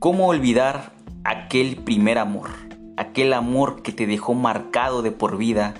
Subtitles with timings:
[0.00, 0.92] ¿Cómo olvidar
[1.24, 2.50] aquel primer amor?
[2.96, 5.74] Aquel amor que te dejó marcado de por vida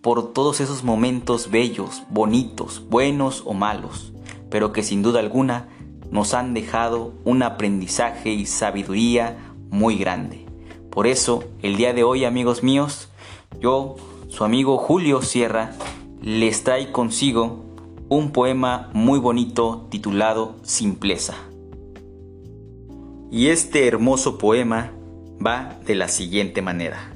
[0.00, 4.14] por todos esos momentos bellos, bonitos, buenos o malos,
[4.48, 5.68] pero que sin duda alguna
[6.10, 9.36] nos han dejado un aprendizaje y sabiduría
[9.68, 10.46] muy grande.
[10.90, 13.10] Por eso, el día de hoy, amigos míos,
[13.60, 13.96] yo,
[14.30, 15.72] su amigo Julio Sierra,
[16.22, 17.66] les trae consigo
[18.08, 21.47] un poema muy bonito titulado Simpleza.
[23.30, 24.92] Y este hermoso poema
[25.44, 27.12] va de la siguiente manera.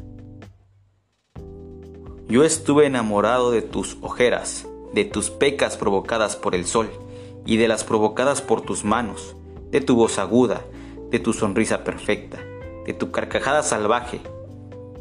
[2.28, 6.90] Yo estuve enamorado de tus ojeras, de tus pecas provocadas por el sol,
[7.46, 9.36] y de las provocadas por tus manos,
[9.70, 10.62] de tu voz aguda,
[11.10, 12.38] de tu sonrisa perfecta,
[12.84, 14.20] de tu carcajada salvaje.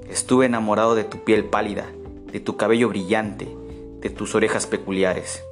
[0.09, 1.91] Estuve enamorado de tu piel pálida,
[2.31, 3.53] de tu cabello brillante,
[3.99, 5.43] de tus orejas peculiares,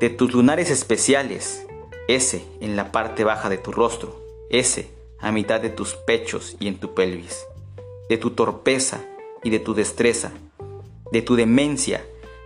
[0.00, 1.67] de tus lunares especiales,
[2.08, 6.66] ese en la parte baja de tu rostro, ese a mitad de tus pechos y
[6.66, 7.44] en tu pelvis,
[8.08, 9.04] de tu torpeza
[9.44, 10.32] y de tu destreza,
[11.12, 12.04] de tu demencia,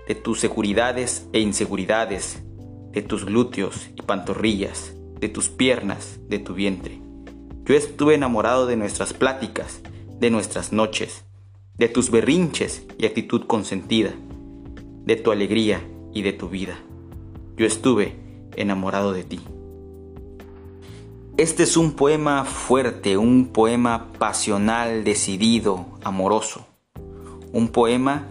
[0.09, 2.42] de tus seguridades e inseguridades,
[2.91, 7.00] de tus glúteos y pantorrillas, de tus piernas, de tu vientre.
[7.65, 9.81] Yo estuve enamorado de nuestras pláticas,
[10.19, 11.25] de nuestras noches,
[11.78, 14.12] de tus berrinches y actitud consentida,
[15.05, 15.81] de tu alegría
[16.12, 16.77] y de tu vida.
[17.56, 18.22] Yo estuve
[18.56, 19.41] enamorado de ti.
[21.39, 26.67] Este es un poema fuerte, un poema pasional, decidido, amoroso.
[27.53, 28.27] Un poema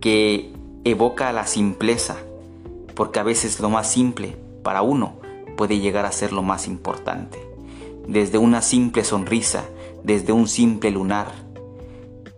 [0.00, 0.52] que
[0.84, 2.16] evoca la simpleza,
[2.94, 5.16] porque a veces lo más simple para uno
[5.56, 7.38] puede llegar a ser lo más importante.
[8.08, 9.64] Desde una simple sonrisa,
[10.02, 11.32] desde un simple lunar,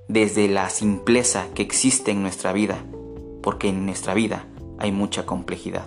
[0.08, 2.78] desde la simpleza que existe en nuestra vida,
[3.42, 4.47] porque en nuestra vida
[4.78, 5.86] hay mucha complejidad.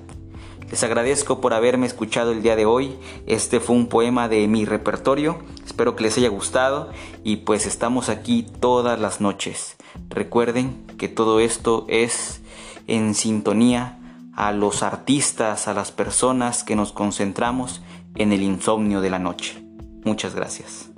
[0.71, 2.95] Les agradezco por haberme escuchado el día de hoy.
[3.27, 5.39] Este fue un poema de mi repertorio.
[5.65, 6.89] Espero que les haya gustado
[7.25, 9.75] y pues estamos aquí todas las noches.
[10.07, 12.41] Recuerden que todo esto es
[12.87, 13.99] en sintonía
[14.33, 17.81] a los artistas, a las personas que nos concentramos
[18.15, 19.61] en el insomnio de la noche.
[20.05, 20.90] Muchas gracias.